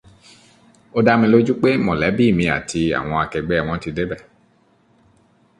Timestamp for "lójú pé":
1.31-1.69